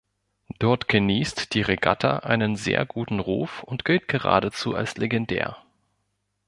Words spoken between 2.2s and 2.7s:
einen